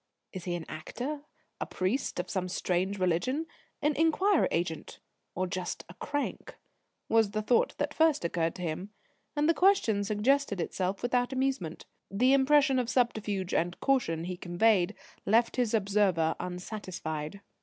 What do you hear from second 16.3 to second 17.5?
unsatisfied.